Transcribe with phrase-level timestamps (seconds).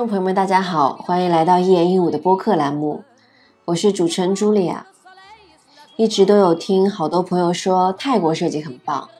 [0.00, 3.04] 观众朋友们，大家好，欢迎来到一言一舞的播客栏目，
[3.66, 4.86] 我是主持人茱莉亚。
[5.96, 9.10] 一直都有听好多朋友说泰国设计很棒，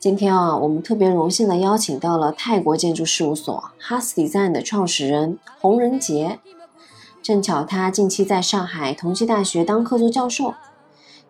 [0.00, 6.40] 今天啊，我们特别荣幸的邀请到了泰国建筑事务所 Has Design 的创始人洪仁杰，
[7.22, 10.54] 正巧他近期在上海同济大学当客座教授，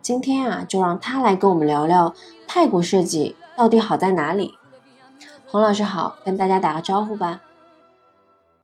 [0.00, 2.14] 今天啊，就让他来跟我们聊聊
[2.48, 4.54] 泰国设计到底好在哪里。
[5.44, 7.42] 洪老师好，跟大家打个招呼吧。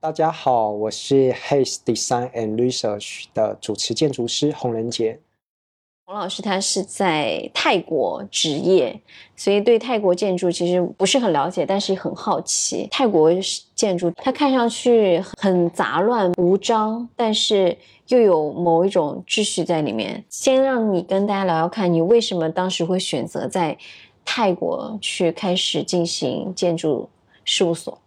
[0.03, 5.21] 大家好，我是 Hays Design and Research 的主持建筑师洪仁杰。
[6.07, 8.99] 洪老师他是在泰国职业，
[9.37, 12.89] 所以对泰国建筑其实不是很了解，但是很好奇。
[12.91, 13.31] 泰国
[13.75, 17.77] 建筑它看上去很杂乱无章，但是
[18.09, 20.25] 又有某一种秩序在里面。
[20.31, 23.77] 先让你跟大家聊聊看，你为什么当时会选择在
[24.25, 27.07] 泰国去开始进行建筑
[27.45, 27.99] 事务所？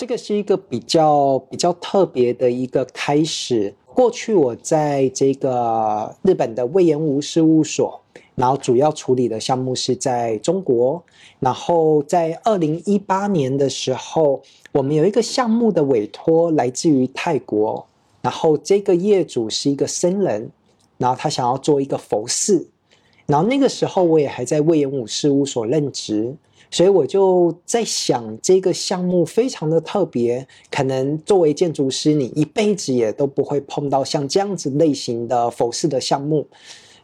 [0.00, 3.74] 这个是一个比较比较特别的一个开始。
[3.84, 8.00] 过去我在这个日本的魏延吴事务所，
[8.34, 11.02] 然后主要处理的项目是在中国。
[11.38, 14.40] 然后在二零一八年的时候，
[14.72, 17.86] 我们有一个项目的委托来自于泰国，
[18.22, 20.50] 然后这个业主是一个僧人，
[20.96, 22.66] 然后他想要做一个佛寺。
[23.26, 26.34] 然后那个时候我也还在魏延武事务所任职。
[26.70, 36.46] 所以我就在想，这个项目非常的特别，可能作为建筑师，你一辈子也都不会碰到像这样子类型的佛寺的项目。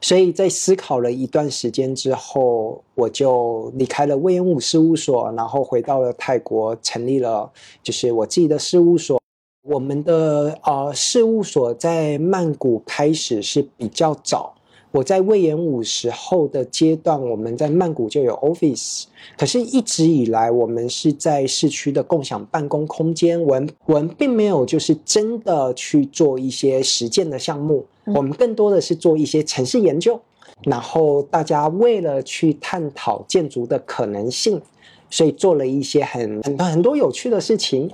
[0.00, 7.50] 所以在思考了一段时间之后，我就离开了魏延武事务所，然后回到了泰国，成立了
[7.82, 9.20] 就是我自己的事务所。
[9.62, 14.54] 我们的呃事务所在曼谷开始是比较早。
[14.96, 19.04] 我在魏延武时候的阶段，我们在曼谷就有 office，
[19.36, 30.18] 可是一直以来我们是在市区的共享办公空间，我们我们并没有就是真的去做一些实践的项目，我们更多的是做一些城市研究，
[30.62, 34.62] 然后大家为了去探讨建筑的可能性，
[35.10, 37.90] 所以做了一些很很很多有趣的事情，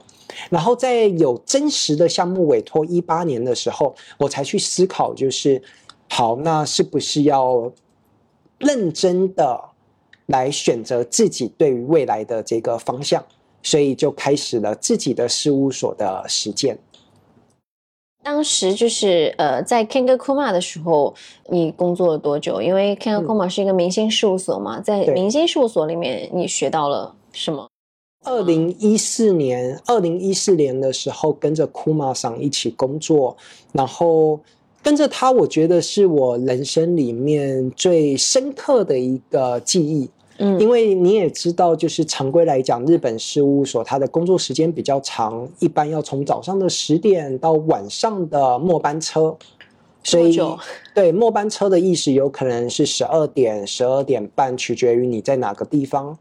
[0.50, 5.60] 然后在有真实的项目委托一八年的时候，我才去思考就是。
[6.14, 7.72] 好，那是不是要
[8.58, 9.70] 认真的
[10.26, 13.24] 来选择自己对于未来的这个方向？
[13.62, 16.78] 所以就开始了自己的事务所的实践。
[18.22, 21.14] 当时就是呃，在 Kanga Kuma 的时候，
[21.48, 22.60] 你工作了多久？
[22.60, 27.66] 因为 Kanga Kuma 是一个明星事务所嘛，在明星事务所里面，你学到了什么？
[28.26, 33.34] 二零一四年，二零一四年的时候，跟着 Kuma 上一起工作，
[33.72, 34.40] 然后。
[34.82, 40.10] 跟着他，我觉得是我人生里面最深刻的一个记忆。
[40.38, 49.36] 嗯，因为你也知道，就是常规来讲，日本事务所它的工作时间比较长，一般要从早上的十点到晚上的末班车。
[50.02, 50.36] 所以，
[50.94, 56.18] 对末班车的意思有可能是十二点、十二点半，取决于你在哪个地方。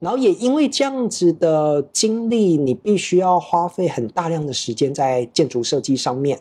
[0.00, 6.40] 然后也因为这样子的经历，你必须要花费很大量的时间在建筑设计上面。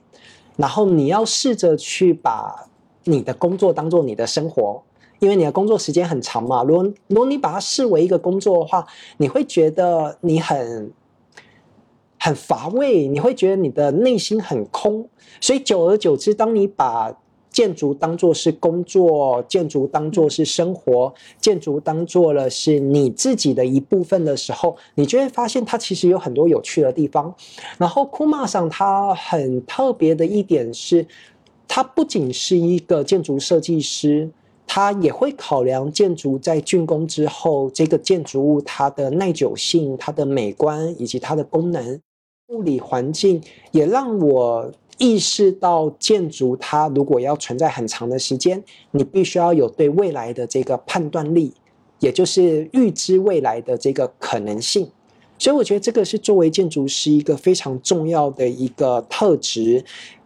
[0.59, 2.67] 然后你要试着去把
[3.05, 4.83] 你的工作当做你的生活，
[5.19, 6.63] 因为你的工作时间很长嘛。
[6.63, 10.91] 如果如果你把它视为一个工作的话，你会觉得你很
[12.19, 15.07] 很乏味，你会觉得你的内心很空。
[15.39, 17.17] 所以久而久之，当你把
[17.51, 21.11] 建筑当做是工作，建筑当做是生活，
[21.41, 27.33] 建筑当做了是你自己的一部分的时候，你就会发现它其实有很多有趣的地方。
[27.77, 31.05] 然后库马上它很特别的一点是，
[31.67, 34.29] 它不仅是一个建筑设计师，
[34.67, 41.99] 他也会考量建筑在竣工之后，这个建筑物它的耐久性、它的美观以及它的功能、
[42.49, 43.41] 物理环境，
[43.71, 44.71] 也让我。
[44.99, 51.51] 意识到建筑它如果要存在很长的时间，你必须要有对未来的这个判断力，
[51.99, 54.91] 也就是预知未来的这个可能性。
[55.37, 59.83] 所以我觉得这个是作为建筑师一个非常重要的一个特质。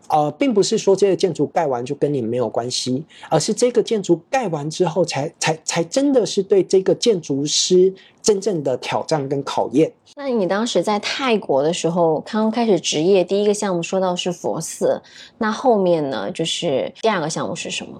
[0.10, 9.92] 呃，并不是说这个建筑盖完就跟你没有关系，而是这个建筑盖完之后，才才才真的是对这个建筑师真正的挑战跟考验。
[10.16, 15.02] 那你当时在泰国的时候，刚刚开始职业，第一个项目说到是佛寺，
[15.38, 18.00] 那后面呢，就是第二个项目是什么？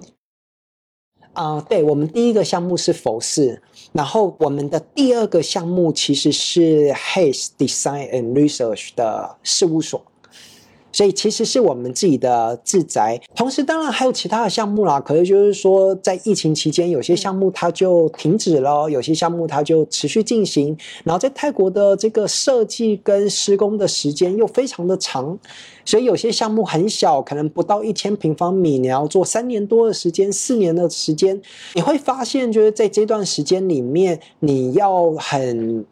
[1.32, 3.60] 啊，对我们第一个项目是佛寺，
[3.92, 10.00] 然后我们的第二个项目其实是 Hays Design and Research 的事务所。
[10.94, 15.00] 所以其实是我们自己的自宅，同时当然还有其他的项目啦。
[15.00, 20.76] 可是就是说，在疫情期间，有些项目它就停止了，有些项目它就持续进行。
[21.02, 25.36] 然后在泰国的这个设计跟施工的时间又非常的长，
[25.84, 31.42] 所以有些项目很小，可能不到一千平方米，你要做三年多的时间、四年的时间，
[31.74, 35.84] 你会发现就是在这段时间里面，你要很。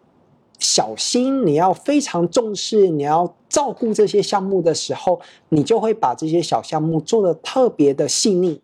[0.63, 8.61] 小心，你要非常重视，你要照顾这些项目的时候，你就会把这些小项目做的特别的细腻。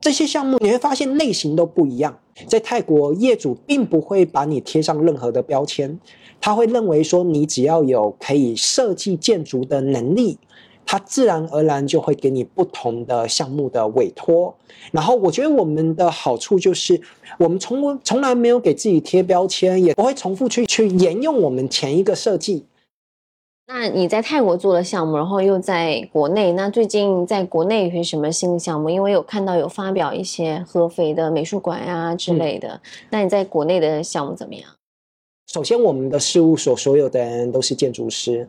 [0.00, 2.18] 这些项目你会发现类型都不一样。
[2.48, 5.98] 在泰国，业主并不会把你贴上任何的标签，
[6.40, 10.36] 他会认为说你只要有可以设计建筑的能力。
[10.86, 14.54] 它自然而然就会给你不同的项目的委托，
[14.92, 17.00] 然后我觉得我们的好处就是，
[17.38, 22.66] 我们从从来没有给自己贴标签，也不会重复去去沿用我们前一个设计。
[23.66, 28.90] 那你在泰国做的项目，然后又在国内，那最近在国内有些什么新的项目？
[28.90, 32.78] 因为有看到有发表一些合肥的美术馆啊之类的。
[33.08, 34.64] 那你在国内的项目怎么样？
[35.46, 38.46] 首先，我们的事务所所有的人都是建筑师。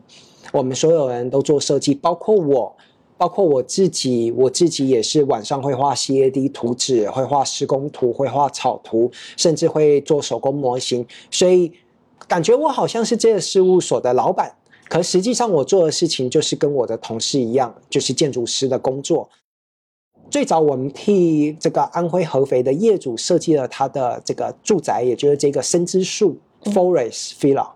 [0.52, 2.76] 我们所有人都做设计，包括我，
[3.18, 11.06] 包括我自己，我自己也是晚上会画 CAD 图纸，会画施工图，会画草图，甚至会做手工模型。
[11.30, 11.72] 所以
[12.28, 14.54] 感觉我好像是这个事务所的老板，
[14.88, 19.28] 可实际上我做的事情就是跟我的同事一样，就是建筑师的工作。
[20.28, 27.75] 最早我们替这个安徽合肥的业主设计了他的这个住宅，也就是这个生之树 Forest Villa。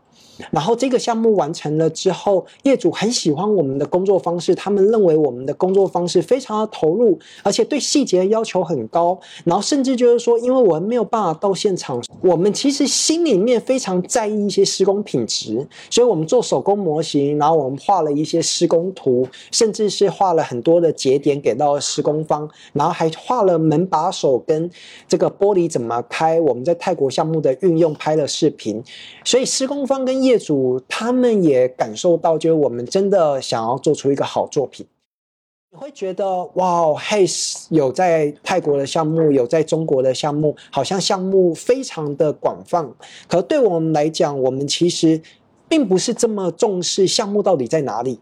[0.50, 9.18] 然后这个项目完成了之后，业主很喜欢我们的工作方式，他们认为我们的工作方式非常的投入，而且对细节要求很高。
[9.44, 24.70] 然后甚至就是说，因为我们没有办法到现场，我们其实心里面非常在意一些施工品质，所以我们做手工模型，然后我们画了一些施工图，甚至是画了很多的节点给到施工方，然后还画了门把手跟
[25.08, 28.82] 这个玻璃怎么开，我们在泰国项目的运用拍了视频，
[29.24, 34.86] 所以施工方跟业业主他们也感受到，就是我们真的想要做出一个好作品。
[35.72, 42.88] 你会觉得哇，Hays 有在泰国的项目，有在中国的项目，好像项目非常的广泛。
[43.28, 45.20] 可对我们来讲，我们其实
[45.68, 48.18] 并不是这么重视项目到底在哪里。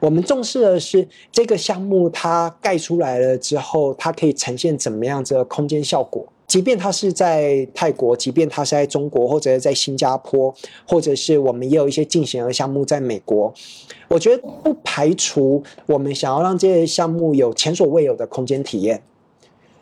[0.00, 6.31] 我们重视的是这个项目它盖出来了之后，它可以呈现怎么样子的空间效果。
[6.52, 10.54] 即便他是在泰国，即便他是在中国，或者是在新加坡，
[10.86, 13.50] 或者是我们也有一些进行的项目在美国，
[14.06, 19.02] 我觉得不排除我们想要让这些项目有前所未有的空间体验。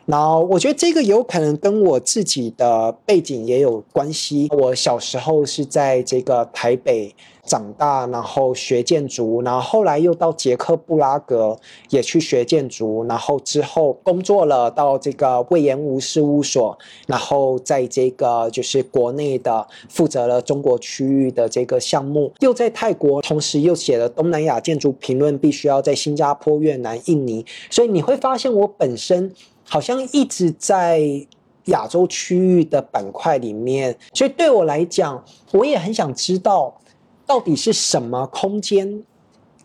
[0.05, 4.47] 然后我觉得这个有可能跟我自己的背景也有关系。
[4.57, 7.13] 我小时候是在这个台北
[7.43, 11.57] 长大，然后学建筑，然后后来又到捷克布拉格
[11.89, 16.77] 也去学建筑，然后之后工作了到这个魏延吴事务所，
[17.07, 29.31] 然后在这个就是国内的负责了中国区域的这个项目，又在泰国，同时又写了东南亚建筑评论，必须要在新加坡、越南、印尼，所以你会发现我本身。
[29.63, 30.99] 好像一直在
[31.65, 35.23] 亚洲区域的板块里面，所以对我来讲，
[35.53, 36.80] 我也很想知道，
[37.31, 39.01] 到底是什么空间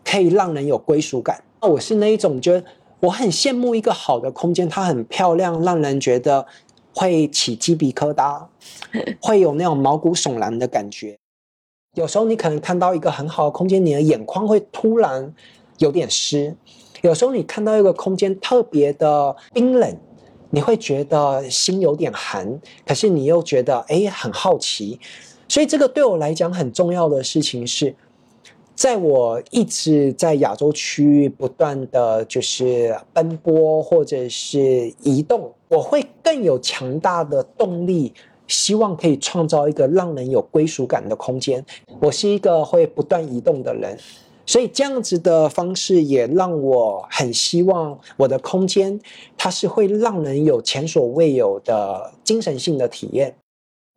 [0.01, 1.43] 可以让人有归属感。
[1.61, 2.63] 那我是那一种，觉得
[3.01, 6.47] 我很羡慕一个好的空间，它很漂亮，让人觉得
[6.93, 8.41] 会起鸡皮疙瘩，
[9.19, 11.17] 会有那种毛骨悚然的感觉。
[11.95, 15.35] 有时候你可能看到一个很好的空间，你的眼眶会突然
[15.79, 16.55] 有点湿。
[17.01, 19.97] 有时候你看到一个空间特别的冰冷，
[20.51, 24.97] 你会觉得心有点寒，可是你又觉得哎很好奇，
[25.47, 27.95] 所以这个对我来讲很重要的事情是，
[28.75, 38.13] 在我一直在亚洲区域不断的就是奔波或者是移动，我会更有强大的动力，
[38.45, 41.65] 希望可以创造一个让人有归属感的空间。
[41.99, 43.97] 我是一个会不断移动的人。
[44.45, 48.97] 所以这样子的方式也让我很希望我的空间，
[49.37, 53.35] 它是会让人有前所未有的精神性的体验。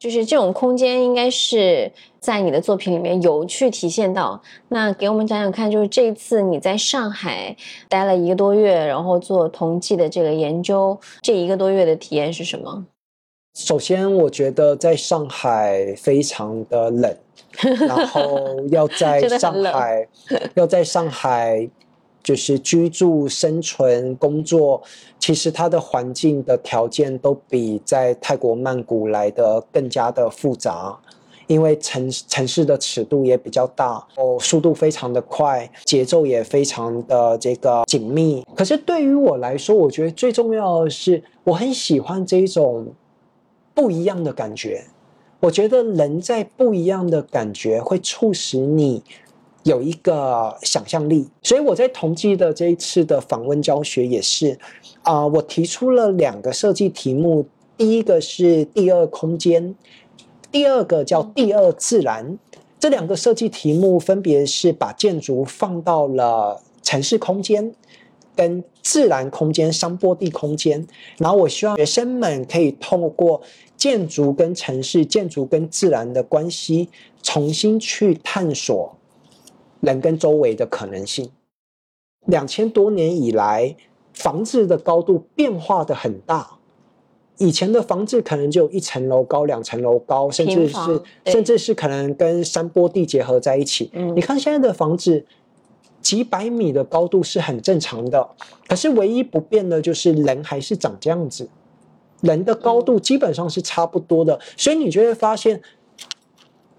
[0.01, 4.41] 就是这种空间应该是在你的作品里面有去体现到。
[4.69, 7.55] 那给我们讲讲看，就是这一次你在上海
[7.87, 12.87] 待了一个多月，然后做同济的这个研究，这一个多月的体验是什么？
[13.55, 17.15] 首先，我觉得在上海非常的冷。
[17.89, 18.39] 然后
[18.71, 20.07] 要在 上海，
[20.55, 21.69] 要在上海，
[22.23, 24.83] 就是居住、生存、工作，
[25.19, 30.99] 其实它的环境的条件都比在泰国曼谷来的更加的复杂。
[31.47, 38.47] 因为城城市的尺度也比较大，哦，速度非常的快，节奏也非常的这个紧密。
[38.55, 42.87] 可是对于我来说，我觉得最重要的是，我很喜欢这种
[43.75, 44.85] 不一样的感觉。
[45.41, 49.03] 我觉得人在不一样的感觉会促使你
[49.63, 51.29] 有一个想象力。
[51.43, 54.59] 所以我在同济的这一次的访问教学也是，
[55.03, 57.47] 啊，我提出了两个设计题目。
[57.77, 59.75] 第一个是第二空间，
[60.53, 62.39] 第二个叫第二自然。
[62.79, 67.75] 这两个设计题目分别是把建筑放到了城市空间
[68.37, 70.87] 跟自然空间、山坡地空间。
[71.17, 73.41] 然后我希望学生们可以透过
[73.79, 76.89] 建筑跟城市、建筑跟自然的关系，
[77.23, 78.95] 重新去探索
[79.81, 81.31] 人跟周围的可能性。
[82.27, 83.75] 两千多年以来，
[84.13, 86.59] 房子的高度变化的很大。
[87.39, 93.91] 以前的房子可能就一层楼高、两层楼高，甚至是甚至是可能跟山坡地结合在一起。
[94.15, 95.25] 你看现在的房子，
[96.03, 98.29] 几百米的高度是很正常的。
[98.69, 101.49] 可是唯一不变的就是人还是长这样子，
[102.21, 104.39] 人的高度基本上是差不多的。
[104.59, 105.63] 所以你就会发现。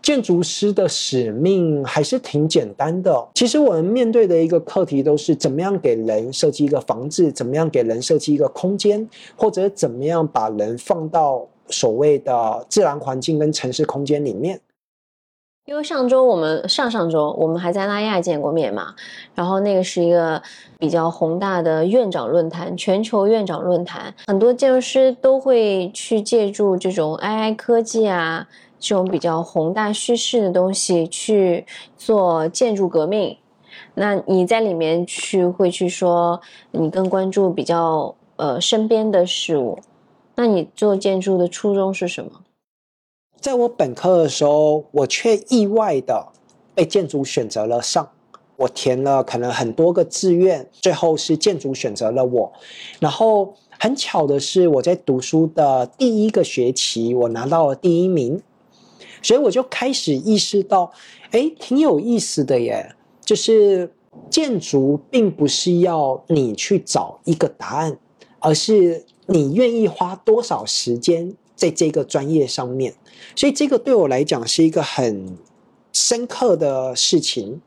[0.01, 3.27] 建筑师的使命还是挺简单的。
[3.35, 14.59] 其实我们面对的一个课题都是怎么样给人设计一个房子，怎么样给人设计一个空间，或者怎么样把人放到所谓的自然环境跟城市空间里面。
[15.67, 18.95] 因为上周我们上上周我们还在拉亚见过面嘛，
[19.35, 20.41] 然后那个是一个
[20.79, 28.47] 比较宏大的院长论坛，全球院长论坛，很多建筑师都会去借助这种 AI 科技啊。
[28.81, 33.37] 这种比较宏大叙事的东西去做建筑革命，
[33.93, 39.77] 那你在里面去会去说你更关注比较呃身边的事物，
[40.33, 42.31] 那你做建筑的初衷是什么？
[43.39, 46.29] 在我本科的时候，我却意外的
[46.73, 48.09] 被建筑选择了上，
[48.55, 52.51] 我填了可能很多个志愿，最后是建筑选择了我，
[52.99, 58.41] 然后很巧的是我在读书的第一个学期，我拿到了第一名。
[59.21, 60.91] 所以我就开始意识到，
[61.31, 62.95] 哎，挺有意思的耶。
[63.23, 63.89] 就是
[64.29, 67.97] 建筑并不是要你去找一个答案，
[68.39, 72.93] 而是你愿意花多少时间在这个专业上面。
[73.35, 75.37] 所以这个对我来讲是一个很
[75.93, 77.61] 深刻的事情。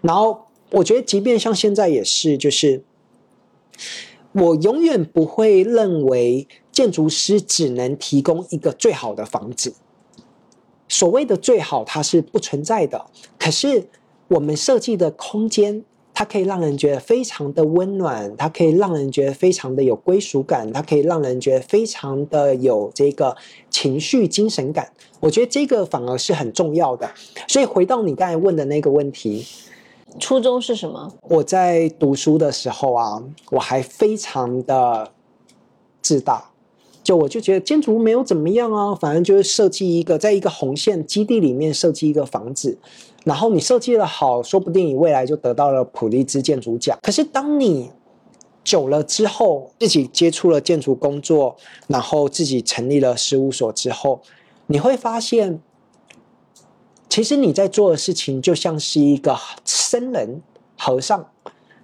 [0.00, 2.82] 然后我觉得，即便像现在也是，就是
[4.32, 9.74] 我永远不会认为建筑师只能提供一个最好的房子。
[10.94, 13.04] 所谓的最好，它是不存在的。
[13.36, 13.88] 可是
[14.28, 15.82] 我们设计的空间，
[16.14, 23.36] 它可以让人觉得非常的温暖，它可以让人觉得非常的有归属感，它可以让人觉得非常的有这个
[23.70, 24.92] 情绪精神感。
[25.18, 27.10] 我觉得这个反而是很重要的。
[27.48, 29.44] 所以回到你刚才问的那个问题，
[30.20, 31.12] 初衷是什么？
[31.22, 33.20] 我在读书的时候啊，
[33.50, 35.10] 我还非常的
[36.00, 36.52] 自大。
[37.04, 42.78] 就我就觉得建筑没有怎么样啊，反正就是设计一个，在一个红线基地里面设计一个房子，
[43.24, 46.98] 然后你设计的好，说不定你未来就得到了普利兹建筑奖。
[47.02, 47.90] 可是当你
[48.64, 51.54] 久了之后，自己接触了建筑工作，
[51.86, 54.22] 然后自己成立了事务所之后，
[54.68, 55.60] 你会发现，
[57.10, 60.40] 其实你在做的事情就像是一个僧人、
[60.78, 61.26] 和尚。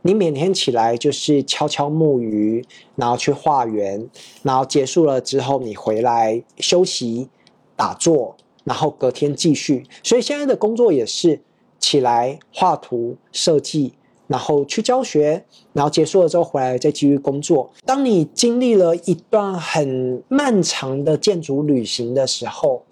[0.03, 2.65] 你每天起来就是敲敲木鱼，
[2.97, 4.09] 然后去画圆，
[4.43, 7.29] 然后结束了之后你回来休息、
[7.77, 9.85] 打坐，然后隔天继续。
[10.03, 11.43] 所以现在的工作也是
[11.79, 13.93] 起来画图、设计，
[14.27, 17.71] 然后去教学，然后结束了之后回来再继续工作。
[17.85, 22.85] 当你经历了一段很漫长的建筑旅行的时候，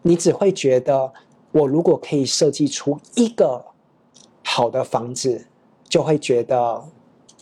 [0.00, 1.12] 你只会觉得，
[1.52, 3.66] 我如果可以设计出一个
[4.42, 5.44] 好的房子。
[5.88, 6.84] 就会觉得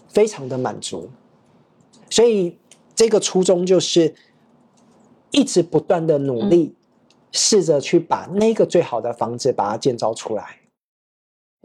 [0.09, 1.11] 非常的满足，
[2.09, 2.57] 所以
[2.95, 4.15] 这个初衷就是
[5.31, 6.75] 一直不断的努力，
[7.33, 10.61] 试着去把那个最好的房子把它建造出来。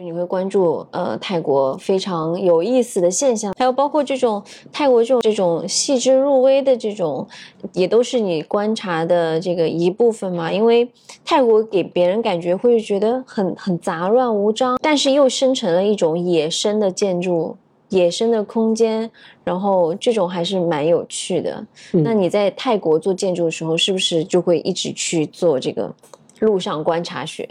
[0.01, 7.27] 你会关注呃泰国非常有意思的现象，还有包括这种泰国这种这种细致入微的这种，
[7.73, 10.51] 也都是你观察的这个一部分嘛？
[10.51, 10.89] 因为
[11.23, 17.55] 泰国给别人感觉会觉得很很杂乱无章，但是又生成了一种野生的建筑、
[17.89, 19.09] 野生的空间，
[19.43, 21.63] 然后这种还是蛮有趣的。
[21.91, 25.93] 那你在泰国做建筑的时候，是不是就会一直去做这个
[26.39, 27.47] 路上观察学？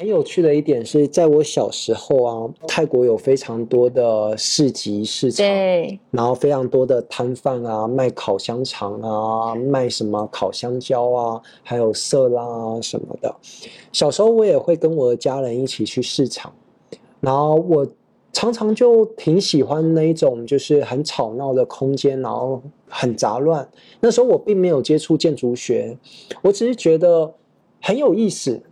[0.00, 13.34] 很有趣的一点是，在我小时候啊，泰国有非常多的市集市场，对，然后非常多的摊贩啊，卖烤香肠啊，卖什么烤香蕉啊，还有色拉啊什么的。
[13.92, 16.52] 小时候我也会跟我的家人一起去市场，
[17.18, 17.84] 然后我
[18.32, 23.68] 常常就挺喜欢那一种就是很吵闹的空间，然后很杂乱。
[23.98, 25.98] 那时候我并没有接触建筑学，
[26.40, 27.34] 我只是觉得
[27.82, 28.62] 很有意思。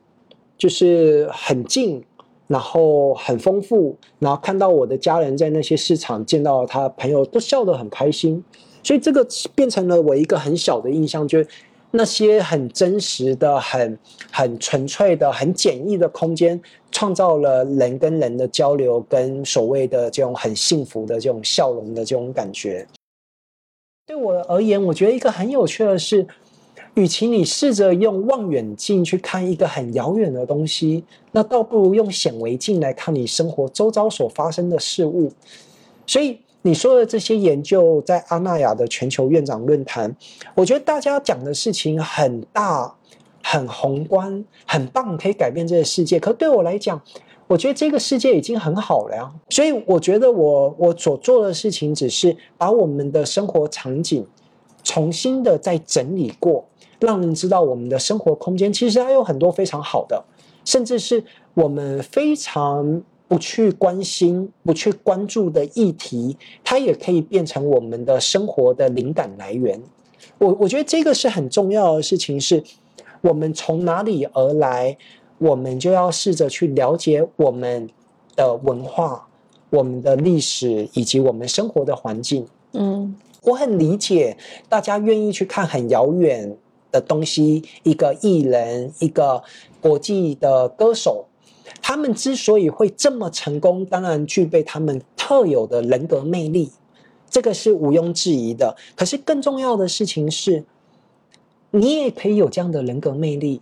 [0.59, 2.03] 就是很近，
[2.47, 8.43] 然后很丰富，然后看到我的家人在那些市场见到他朋友都笑得很开心，
[8.83, 11.47] 所以这个变成了我一个很小的印象，就是
[11.91, 13.99] 那些很真实的、很
[14.31, 16.59] 很纯粹的、很简易的空间，
[16.91, 22.87] 创造了人跟人的交流，跟所谓的这种很幸福的这种笑容的这种感觉。
[24.07, 26.27] 对我而言，我觉得一个很有趣的是。
[26.97, 35.31] 与其你试着用望远镜去看一个很遥远的东西，那倒不如用显微镜来看你生活周遭所发生的事物。
[36.07, 40.17] 所以你说的这些研究，在阿那亚的全球院长论坛，
[40.55, 42.95] 我觉得大家讲的事情很大、
[43.43, 46.19] 很宏观、很棒，可以改变这个世界。
[46.19, 46.99] 可对我来讲，
[47.47, 49.31] 我觉得这个世界已经很好了呀。
[49.51, 54.27] 所以我觉得我我所做的事情，只是把我们的生活场景
[54.83, 56.65] 重新的再整理过。
[57.01, 60.25] 让人知道我们的生活空间其实还有很多非常好的，
[60.65, 61.23] 甚至是
[61.55, 69.81] 我们非常不去关心、不去关注的议题，它也可以变成我们的生活的灵感来源。
[70.39, 72.63] 我我觉得这个是很重要的事情，是
[73.21, 74.97] 我们从哪里而来，
[75.39, 77.89] 我们就要试着去了解我们
[78.35, 79.27] 的文化、
[79.71, 82.47] 我们的历史以及我们生活的环境。
[82.73, 84.37] 嗯，我很理解
[84.69, 86.57] 大家愿意去看很遥远。
[86.97, 89.43] 的东西，一个艺人，一个
[89.83, 91.27] 国际的歌手，
[91.83, 96.73] 他们之所以会这么成功，当然具备他们特有的人格魅力，
[97.29, 98.75] 这个是毋庸置疑的。
[98.97, 100.65] 可是更重要的事情是，
[101.71, 103.61] 你也可以有这样的人格魅力，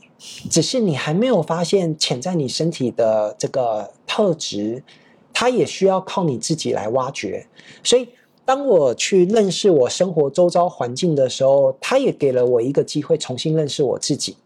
[0.48, 4.84] 只是你还没有发现潜在你身体的这个特质，
[5.32, 7.44] 它也需要靠你自己来挖掘。
[7.82, 8.06] 所以。
[8.44, 14.37] 当我去认识我生活周遭环境的时候，他也给了我一个机会，重新认识我自己。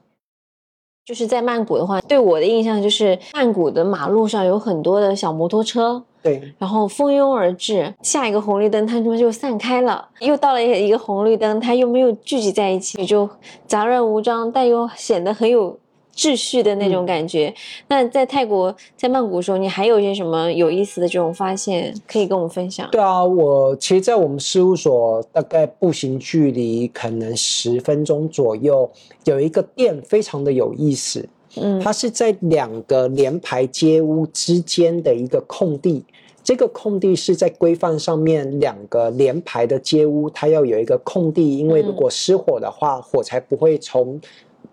[1.04, 13.28] 就是在曼谷的话，对我的印象就是曼谷的马路上有很多的小摩托车，对，然后蜂拥而至，下一个红绿灯它们就散开了，又到了一个红绿灯，它又没有聚集在一起，就
[13.66, 15.78] 杂乱无章，但又显得很有。
[16.18, 17.54] 秩序的那种感觉。
[17.86, 22.90] 那在泰国，在曼谷的时候，你还有一些什么有意思的这种发现可以跟我们分享？
[22.90, 28.90] 对啊，我其实，在我们事务所大概步行距离可能十分钟左右，
[29.26, 31.28] 有一个店非常的有意思。
[31.54, 36.04] 嗯，它是在两个连排街屋之间的一个空地。
[36.42, 44.20] 这个空地是在规范上面，两个连排的街屋，它要有一个空地，因为如果失火的话，火柴不会从。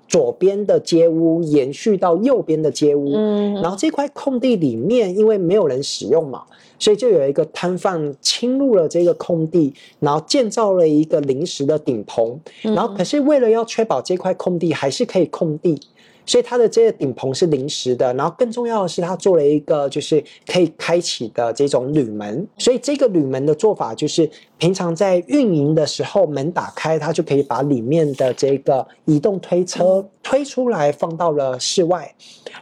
[0.08, 6.44] 左边的街屋延续到右边的街屋，嗯，然后这块空地里面，因为没有人使用嘛，
[6.78, 15.80] 所以就有一个摊贩侵入了这个空地，然后建造了一个临时的顶棚，然后可是为了要确保这块空地还是可以空地。
[16.26, 22.48] 所以它的这个顶棚是临时的，然后更重要的是，它做了一个就是可以开启的这种铝门。
[22.58, 32.14] 所以这个铝门的做法就是，平常在运营的时候，门打开，它就可以把里面的这个移动推车推出来，放到了室外。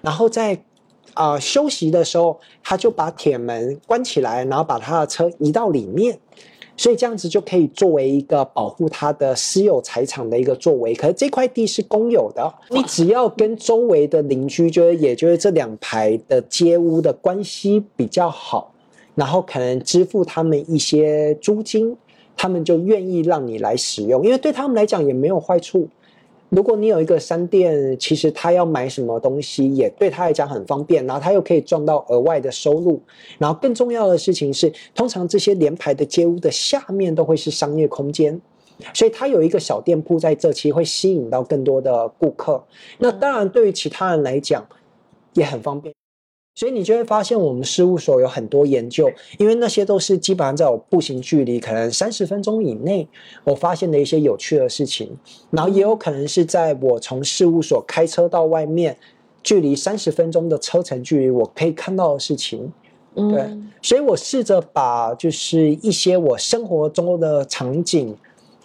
[0.01, 0.61] 然后在
[1.13, 6.19] 啊休息的时候，他就把铁门关起来，然后把他的车移到里面。
[6.75, 18.73] 所以这样子就可以作为一个保护他的私有财产的一个作为，可是这块地是公有的，你只要跟周围的邻居，就是也就是这两排的街屋的关系比较好，
[19.15, 21.95] 然后可能支付他们一些租金，
[22.35, 25.87] 他们就愿意让你来使用，因为对他们来讲也没有坏处。
[26.55, 33.01] 如果你有一个商店，其实他要买什么东西也对他来讲很方便，然后他又可以赚到额外的收入。
[33.39, 38.39] 然后更重要的事情是，通常这些连排的街屋的下面都会是商业空间，
[38.93, 42.63] 所以他有一个小店铺在这，其实会吸引到更多的顾客。
[42.99, 44.63] 那当然，对于其他人来讲
[45.33, 45.91] 也很方便。
[46.55, 53.07] 所以你就会发现，我们事务所有很多研究，因为那些都是基本上在我步行距离，可能三十分钟以内，
[53.43, 55.09] 我发现的一些有趣的事情。
[55.49, 58.95] 然后也有可能是在我从事务所开车到外面，
[59.41, 62.71] 距离三十分钟的车程距离，我可以看到的事情。
[63.15, 63.47] 对，
[63.81, 68.15] 所以我试着把就是一些我生活中的场景，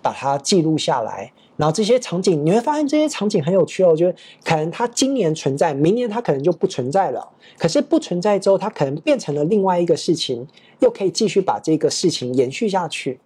[0.02, 1.32] 把它记录下来。
[1.58, 7.28] 然后这些场景你会发现这些场景很有趣哦，就是可能它今年存在，明年它可能就不存在了。
[7.58, 10.46] 可是不存在之后，它可能变成了另外一个事情，
[10.78, 13.18] 又可以继续把这个事情延续下去。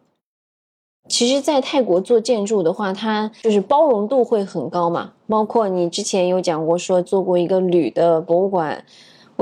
[1.09, 5.13] 其实，在泰国做建筑的话，它就是包容度会很高嘛。
[5.27, 8.85] 包括你之前有讲过，说做过一个铝的博物馆，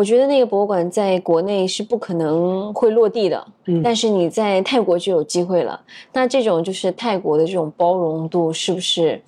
[0.01, 3.47] 我觉得那个博物馆在国内是不可能会落地的。
[3.67, 5.79] 嗯，但是你在泰国就有机会了。
[6.15, 9.21] 那这种就是泰国的这种包容度，是不是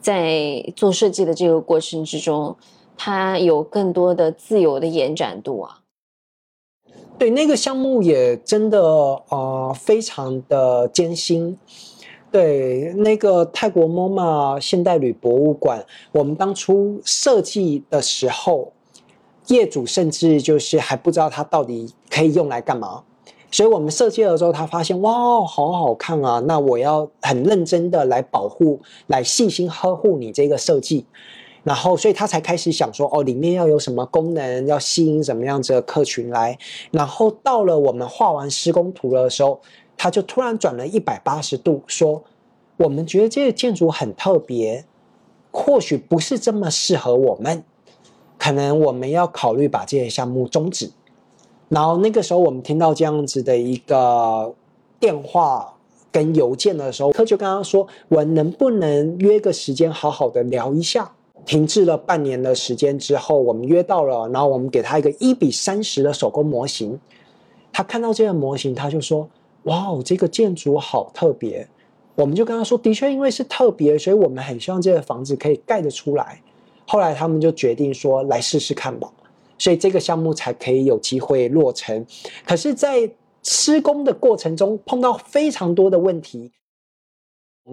[0.00, 2.56] 在做设计的这个过程之中，
[2.96, 5.80] 它有更多的自由的延展度啊？
[7.18, 11.58] 对那个项目也真的呃非常的艰辛。
[12.32, 18.72] 对那个泰国 MOMA 现代旅博物馆，我们当初设计的时候，
[19.48, 23.02] 业主甚至就是还不知道它到底可以用来干嘛。
[23.50, 26.40] 所以我们设计了之后，他发现哇，好好看啊！
[26.40, 31.06] 那我要很认真的来保护，来细心呵护你这个设计。
[31.62, 36.58] 然后，所以他才开始想说，哦，里面要有什么功能，要吸引什么样子的客群来。
[36.90, 39.60] 然后到了我们画完施工图的时候，
[39.96, 42.24] 他就突然转了一百八十度，说，
[42.76, 44.84] 我们觉得这个建筑很特别，
[45.52, 47.62] 或许不是这么适合我们，
[48.38, 50.90] 可能我们要考虑把这些项目终止。
[51.68, 54.54] 然后那个时候，我们听到这样子的一个
[55.00, 55.74] 电话
[56.12, 61.10] 跟邮件的时候，他就跟他说，我能不能约个时间，好好的聊一下？
[61.46, 66.98] 停滞了半年的时间之后，我们约到了，然后我们给他一个一比三十的手工模型。
[67.72, 69.28] 他看到这个模型，他就说
[69.64, 71.66] ：“哇哦，这个建筑好特别。”
[72.14, 76.40] 我们就跟他说：“的确，因为是特别，所以我们很希望这个房子可以盖得出来。”
[76.86, 79.10] 后来他们就决定说：“来试试看吧。”
[79.58, 82.04] 所以这个项目才可以有机会落成。
[82.44, 83.10] 可是，在
[83.42, 86.50] 施工的过程中碰到非常多的问题。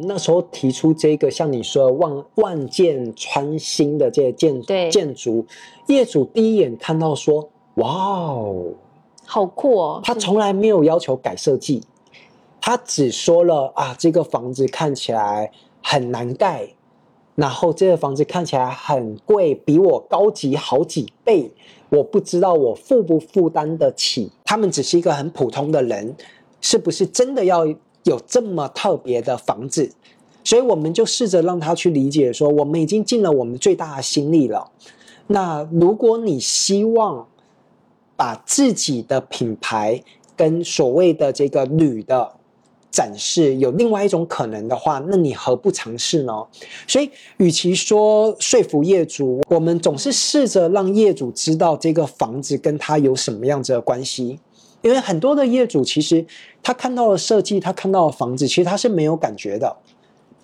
[0.08, 5.46] 那时候提出这个，像你说万万箭穿心的这些建建筑，
[5.88, 8.74] 业主第一眼看到说：“哇哦，
[9.26, 11.84] 好酷哦！”他从来没有要求改设计，
[12.62, 15.52] 他只说了啊，这个房子看起来
[15.84, 16.70] 很难盖，
[17.36, 21.52] 然后这个房子看起来很贵，比我高级好几倍，
[21.90, 24.32] 我不知道我负不负担得起。
[24.44, 26.16] 他们只是一个很普通的人，
[26.60, 27.66] 是不是真的要？
[28.04, 29.92] 有这么特别的房子，
[30.44, 34.72] 所以我们就试着让他去理解，说我们已经尽了我们最大的心力了。
[35.28, 37.28] 那如果你希望
[38.16, 40.02] 把自己的品牌
[40.36, 42.34] 跟所谓的这个铝的
[42.92, 46.34] 展示有另外一种可能的话，那你何不尝试呢？
[46.86, 54.40] 所以，与其说说服业主，我们总是试着让业主知道这个房子跟他有什么样子的关系。
[54.82, 56.26] 因为很多的业主其实
[56.62, 59.78] 他看到了设计，他看到了房子，其实他是没有感觉的。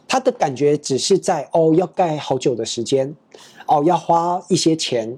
[0.08, 3.14] 他的感觉只是在哦，要盖好久的时间，
[3.66, 5.18] 哦，要花一些钱。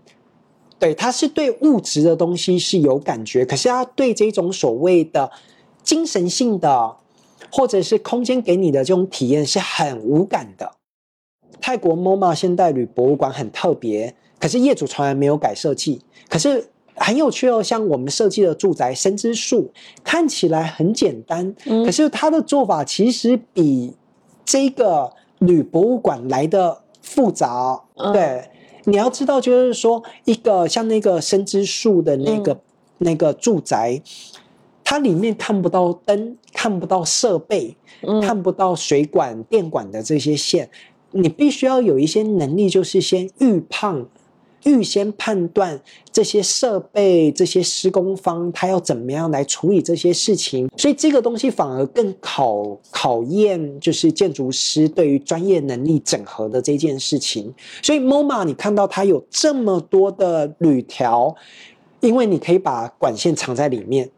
[0.80, 5.30] 对，他是对物质的东西是有感觉，可是他对这种所谓的
[5.84, 6.96] 精神性的，
[7.52, 10.72] 或者是空间给你的这种体验是很无感的。
[11.62, 16.70] 泰国 MOMA 现代旅博物馆很特别，可是业主从来没有改设计，可是。
[17.02, 19.72] 很有趣哦，像我们设计的住宅生之树，
[20.04, 23.94] 看起来很简单，可是它的做法其实比
[24.44, 27.82] 这个旅博物馆来的复杂。
[28.12, 28.50] 对，
[28.84, 32.60] 你要知道，就是说一个像那个生之树的那个
[32.98, 34.02] 那个住宅，
[34.90, 37.78] 它里面看不到灯，看不到设备，
[38.24, 40.68] 看不到水管、电管的这些线，
[41.12, 44.04] 你必须要有一些能力，就是先预判。
[44.64, 45.80] 预先判断
[46.12, 57.54] 这些设备、这些施工方他要怎么样来处理这些事情，所以这个东西反而更考考验就是建筑师对于专业能力整合的这件事情。
[57.84, 61.36] 所以 MOMA 你看到它有这么多的铝条，
[62.00, 64.10] 因为你可以把管线藏在里面。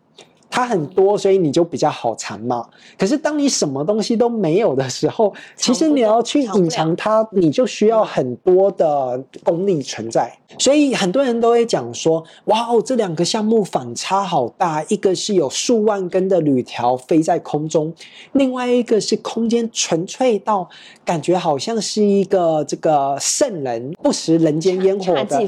[0.52, 2.68] 它很多，所以你就比较好藏嘛。
[3.00, 10.32] 可是当你什么东西都没有的时候，其实你要去隐藏它，你就需要很多的功力存在。
[10.60, 17.94] 所以很多人都会讲说：“哇哦，这两个项目反差好大，一个是有数万根的铝条飞在空中，
[18.34, 20.70] 另外一个是空间纯粹到
[21.06, 25.42] 感觉好像是一个这个圣人不食人间烟火的。”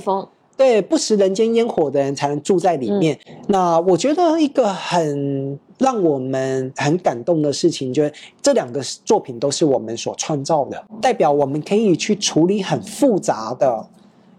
[0.55, 3.19] 对，不食人间烟火的人才能住在里面。
[3.47, 13.87] 那我觉得一个很让我们很感动的事情，就是这两个作品都是我们所创造的，代表我们可以去处理很复杂的，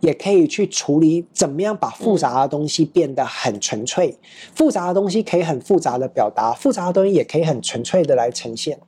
[0.00, 4.16] 也可以去处理怎么样把复杂的东西变得很纯粹。
[4.54, 8.78] 复杂的东西可以很复杂的表达，复杂的东西也可以很纯粹的来呈现。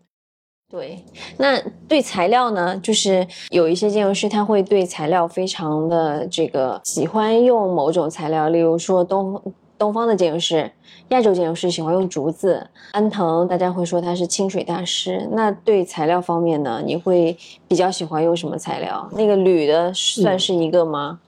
[0.68, 0.98] 对，
[1.38, 9.40] 那对材料呢，就是有一些建筑师他会对材料非常的这个喜欢用某种材料，例如说东
[9.78, 10.68] 东方的建筑师、
[11.10, 15.28] 亚洲建筑师喜欢用竹子，安藤大家会说他是清水大师。
[15.30, 17.36] 那对材料方面呢，你会
[17.68, 19.08] 比较喜欢用什么材料？
[19.12, 21.20] 那个铝的算是一个吗？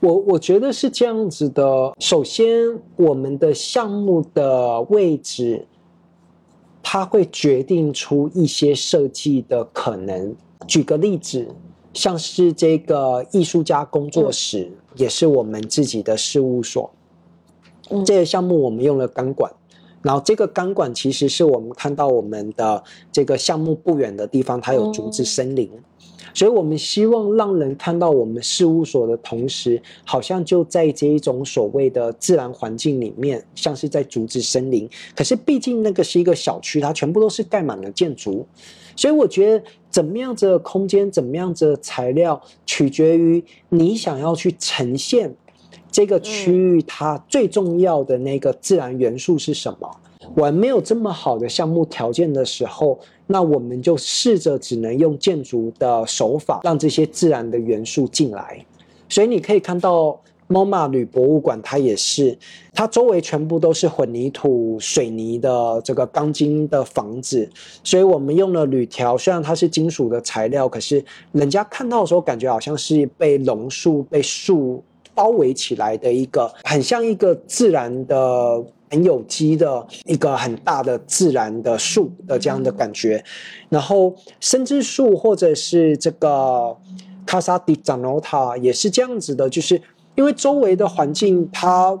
[0.00, 1.92] 我我觉得是这样子的。
[1.98, 2.48] 首先，
[2.96, 5.66] 我们的项目的位置，
[6.90, 10.34] 它会决定出一些设计的可能。
[10.66, 11.46] 举个例子，
[11.92, 16.90] 像是这个艺术家工作室，也是我们自己的事务所。
[18.06, 19.52] 这个项目我们用了钢管，
[20.00, 25.70] 然后这个钢管其实是我们看到我们的这个项目不远的地方，它有竹子森林。
[26.34, 34.88] 所以，我们希望让人看到我们事务所的同时，好像就在这一种所谓的自然环境里面，像是在竹子森林。
[35.14, 38.46] 可是，毕竟那个是一个小区，它全部都是盖满了建筑。
[38.96, 45.34] 所以，我觉得怎么样子的空间，怎么样子的材料，取决于你想要去呈现
[45.90, 49.90] 这个区域它最重要的那个自然元素是什么。
[50.36, 52.98] 我没有这么好的项目条件的时候，
[53.30, 58.64] 那我们就试着只能用建筑的手法，让这些自然的元素进来。
[59.06, 62.36] 所以你可以看到，MoMA 铝博物馆，它也是，
[62.72, 67.46] 它周围全部都是混凝土、水泥的这个钢筋的房子。
[67.84, 74.82] 所以我们用了铝条，虽然它是金属的材料，可是人家看到的时候，感觉好像是被榕树、被树
[75.14, 78.64] 包围起来的一个，很像一个自然的。
[78.90, 83.22] 很有机的一个很大的自然的树的这样的感觉，
[83.68, 86.76] 然后生枝树或者是这个
[87.26, 89.80] 卡萨迪扎诺塔也是这样子的，就是
[90.14, 92.00] 因为周围的环境它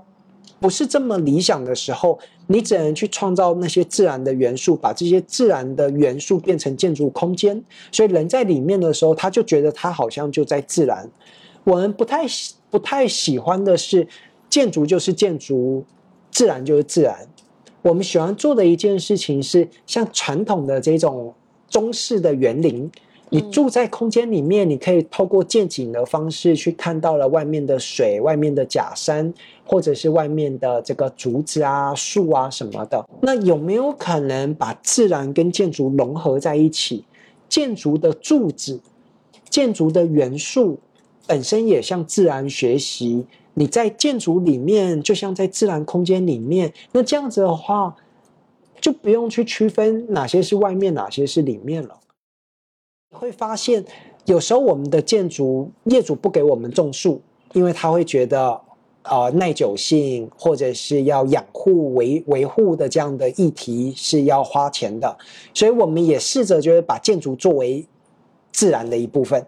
[0.58, 11.08] 不是这么理想的时候，你只能去创造那些自然的元素，把这些自然的元素变成建筑空间，所以人在里面的时候，他就觉得他好像就在自然。
[11.64, 12.24] 我们不太
[12.70, 14.08] 不太喜欢的是
[14.48, 15.84] 建筑就是建筑。
[16.38, 17.18] 自然就是自然。
[17.82, 21.34] 我们喜欢做的一件事情是，像传统的这种
[21.68, 22.88] 中式的园林，
[23.30, 29.34] 你住在空间里面，你可以透过见景的方式去看到了外面的水、外面的假山，
[29.66, 33.04] 或者是外面的这个竹子啊、树啊什么的。
[33.20, 37.04] 那有没有可能把自然跟建筑融合在一起？
[37.48, 38.78] 建筑的柱子、
[39.50, 40.78] 建筑的元素
[41.26, 43.26] 本身也向自然学习。
[43.58, 47.96] 你在建筑里面，就像在自然空间里面，那这样子的话，
[48.80, 51.98] 就不用去区分哪些是外面，哪些是里面了。
[53.10, 53.84] 会发现，
[54.26, 57.20] 有时候我们的建筑业主不给我们种树，
[57.52, 58.60] 因为他会觉得，
[59.02, 65.18] 呃，耐久性或者是要养护维维护的这样的议题是要花钱的，
[65.52, 67.84] 所以我们也试着就是把建筑作为
[68.52, 69.44] 自然的一部分。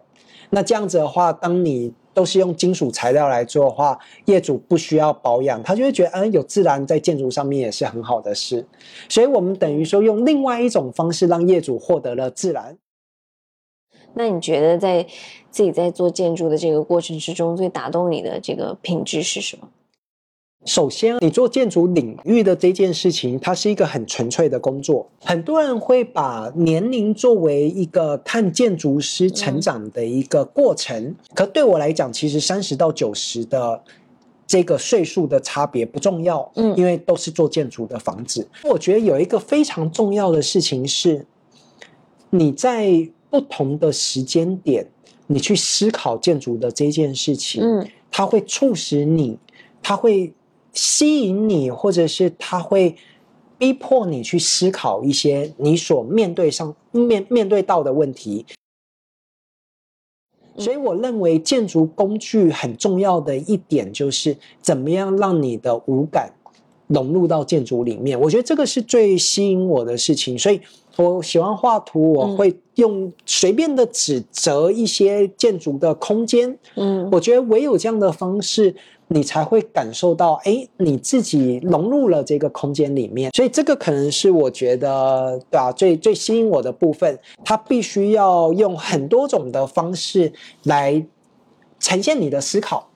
[0.49, 8.65] 那这样子的话，当你都是用金属材料来做的话，业主不需要保养，他就会觉得，嗯，有自然在建筑上面也是很好的事。
[9.09, 12.77] 所以，我们等于说用另外一种方式让业主获得了自然。
[14.13, 15.03] 那你觉得在
[15.49, 19.69] 自己在做建筑的这个过程之中，最打动你的这个品质是什么？
[20.65, 25.09] 首先，你做建筑领域的这件事情，它是一个很纯粹的工作。
[25.21, 33.81] 很多人会把年龄作为一个看建筑师成长的一个过程，可对我来讲，其实三十到九十的
[34.45, 38.47] 这个岁数的差别不重要，嗯，因为都是做建筑的房子。
[38.63, 41.25] 我觉得有一个非常重要的事情是，
[42.29, 44.87] 你在不同的时间点，
[45.25, 49.39] 你去思考建筑的这件事情，嗯，它会促使你，
[49.81, 50.31] 它会。
[50.73, 52.95] 吸引你，或者是他会
[53.57, 58.45] 逼迫你去思考一些你所面对上面面对到的问题。
[60.57, 66.33] 所以，我认为建筑工具很重要的一点就是怎么样让你的五感
[66.87, 68.19] 融入到建筑里面。
[68.19, 70.37] 我觉得这个是最吸引我的事情。
[70.37, 70.59] 所以
[70.97, 76.57] 我喜欢画图，我会用随便的指责一些建筑的空间。
[76.75, 78.75] 嗯，我觉得唯有这样的方式。
[79.13, 85.69] 你才会感受到，哎，你自己融入了这个空间里面，所以这个可能是我觉得，对吧？
[85.69, 90.31] 最最吸引我的部分，它必须要用很多种的方式
[90.63, 91.05] 来
[91.77, 92.87] 呈现你的思考，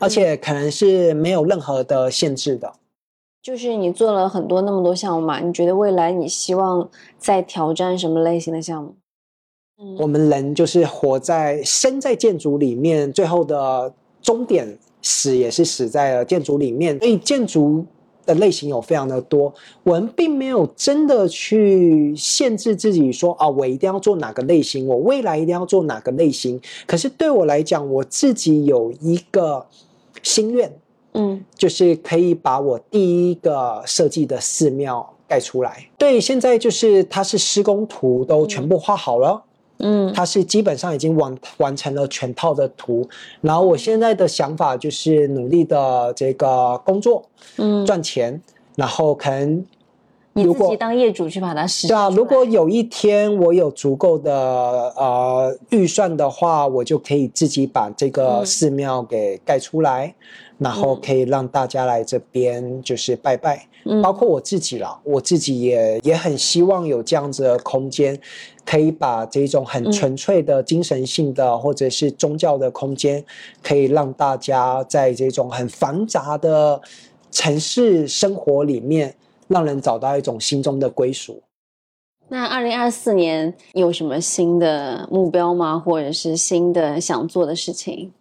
[0.00, 2.72] 而且可能是没有任何的限制的。
[3.42, 8.94] 就是你做了很多那么多项目嘛，你觉得未来你希望再挑战什么类型的项目？
[9.98, 14.78] 我们人就是活在生在建筑里面，最后的终点。
[15.00, 17.86] 死也是死在了建筑里面，所以建筑
[18.26, 26.60] 的类型有非常的多，我们并没有真的去限制自己说啊，我一定要做哪个类型，我未来一定要做哪个类型。
[26.84, 29.64] 可是对我来讲，我自己有一个
[30.20, 30.70] 心愿，
[31.14, 35.88] 嗯就是可以把我第一个设计的寺庙盖出来。
[35.96, 39.44] 对，现在就是它是施工图都全部画好了。
[39.78, 40.12] 嗯。
[40.12, 43.08] 它是基本上已经完完成了全套的图，
[43.40, 47.24] 然后我现在的想法就是努力的这个工作
[47.56, 48.40] 嗯，赚钱，
[48.74, 49.64] 然后可能
[50.32, 54.32] 你自己当业主去把它实对啊，如果有一天我有足够的
[54.96, 58.46] 呃预算的话，我就可以自己把这个嗯。
[58.46, 60.14] 寺庙给盖出来，
[60.58, 63.66] 然后可以让大家来这边就是拜拜。
[63.88, 68.20] 嗯包括我自己啦，我自己也也很希望有这样子的空间，
[68.64, 73.24] 可以把这种很嗯纯粹的精神性的、或者是宗教的空间，
[73.62, 76.80] 可以让大家在这种很繁杂的
[77.30, 79.14] 城市生活里面，
[79.46, 81.42] 让人找到一种心中的归属。
[82.28, 85.78] 那二零二四年有什么新的目标吗？
[85.78, 88.12] 或者是新的想做的事情？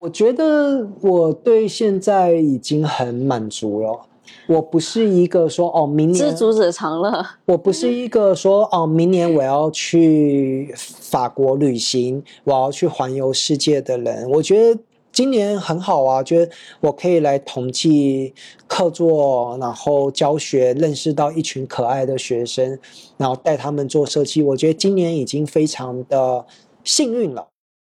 [0.00, 4.06] 我觉得我对现在已经很满足了。
[4.46, 7.26] 我不是一个说哦，明年知足者常乐。
[7.44, 14.28] 我不是一个说哦，明年我要去法国旅行，我要去环游世界的人。
[14.30, 14.80] 我觉得
[15.12, 18.34] 今年很好啊，觉得我可以来统计
[18.66, 22.78] 课座，然后教学，认识到一群可爱的学生，
[23.16, 24.42] 然后带他们做设计。
[24.42, 26.44] 我觉得今年已经非常的
[26.84, 27.48] 幸运了。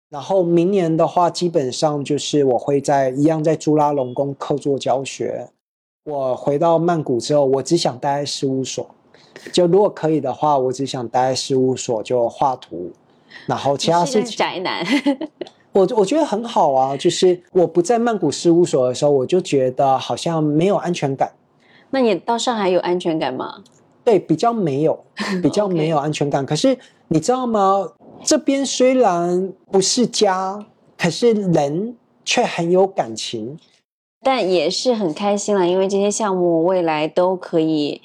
[0.09, 5.47] 然后明年的话，基本上就是我会在一样在朱拉隆功课座教学。
[6.03, 8.89] 我回到曼谷之后，我只想待在事务所。
[9.53, 12.91] 就如果可以的话，我只想待在事务所就画图，
[13.45, 14.83] 然后其他事情宅男，
[15.71, 16.97] 我我觉得很好啊。
[16.97, 21.31] 就是我不在曼谷事务所的时候，我就觉得好像没有安全感，
[21.91, 23.63] 那你到上海有安全感吗？
[24.03, 25.05] 对，比较没有，
[25.43, 26.43] 比较没有安全感。
[26.43, 26.75] 可是
[27.09, 27.87] 你知道吗？
[28.23, 30.65] 这边虽然不是家，
[30.97, 33.59] 可是人却很有感情。
[34.23, 37.99] 但也是很开心啦，因为这些项目未来都可以，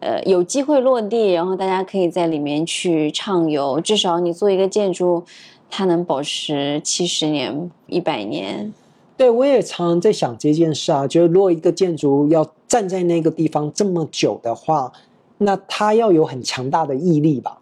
[0.00, 3.80] 呃，有机会落地，然后大家可以在里面去畅游。
[3.80, 5.24] 至少你做一个建筑，
[5.70, 8.70] 它能保持七十年、一百年。
[9.16, 14.92] 对，我也常常在想这件事啊，就是如果一个建筑要站在那个地方这么久的话，
[15.38, 17.58] 那它要有很强大的毅力吧？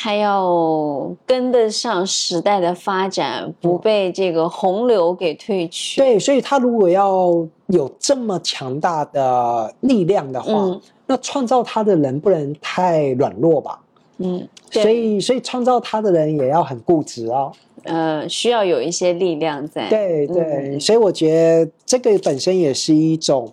[0.00, 6.00] 它要跟得上时代的发展，不被这个洪流给退去。
[6.00, 10.80] 对，所以他如果要有这么强大的力量的话，嗯
[11.10, 13.80] 那创造他的人不能太软弱吧？
[14.18, 17.50] 嗯，所以，所以创造他的人也要很固执哦。
[17.84, 19.88] 呃，需要有一些力量在。
[19.88, 21.34] 对对，嗯所以我觉
[21.64, 23.50] 得这个本身也是一种，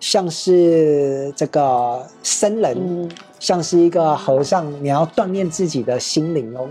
[0.00, 6.68] 像是这个僧人，嗯，像是一个和尚，你要锻炼自己的心灵哦。